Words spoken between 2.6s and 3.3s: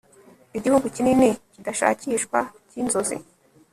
cyinzozi